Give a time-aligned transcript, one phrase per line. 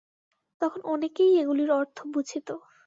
[0.61, 2.47] তখন অনেকেই এগুলির অর্থ বুঝিত।